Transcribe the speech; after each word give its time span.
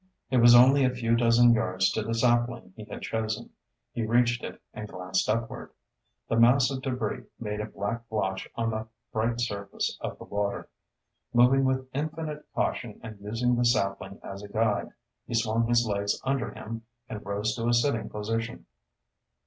It 0.31 0.37
was 0.37 0.55
only 0.55 0.83
a 0.83 0.89
few 0.89 1.15
dozen 1.15 1.53
yards 1.53 1.91
to 1.91 2.01
the 2.01 2.15
sapling 2.15 2.73
he 2.75 2.85
had 2.85 3.03
chosen. 3.03 3.51
He 3.91 4.03
reached 4.03 4.43
it 4.43 4.59
and 4.73 4.87
glanced 4.87 5.29
upward. 5.29 5.73
The 6.27 6.37
mass 6.39 6.71
of 6.71 6.81
debris 6.81 7.25
made 7.39 7.61
a 7.61 7.67
black 7.67 8.09
blotch 8.09 8.49
on 8.55 8.71
the 8.71 8.87
bright 9.13 9.39
surface 9.39 9.99
of 10.01 10.17
the 10.17 10.23
water. 10.23 10.67
Moving 11.35 11.65
with 11.65 11.87
infinite 11.93 12.47
caution 12.55 12.99
and 13.03 13.19
using 13.19 13.55
the 13.55 13.63
sapling 13.63 14.19
as 14.23 14.41
a 14.41 14.47
guide, 14.49 14.89
he 15.27 15.35
swung 15.35 15.67
his 15.67 15.85
legs 15.85 16.19
under 16.23 16.49
him 16.51 16.81
and 17.07 17.23
rose 17.23 17.53
to 17.57 17.67
a 17.67 17.73
sitting 17.75 18.09
position. 18.09 18.65